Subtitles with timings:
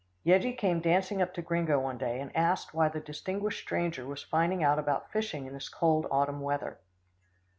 [0.25, 4.23] Yeggie came dancing up to Gringo one day and asked why the distinguished stranger was
[4.23, 6.79] finding out about fishing in this cold autumn weather.